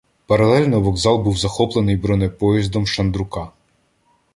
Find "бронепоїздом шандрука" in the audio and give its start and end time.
1.95-3.51